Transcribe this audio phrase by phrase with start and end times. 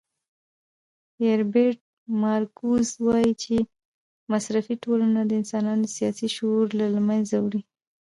[1.21, 1.79] هیربرټ
[2.21, 3.55] مارکوز وایي چې
[4.31, 7.61] مصرفي ټولنه د انسانانو سیاسي شعور له منځه وړي.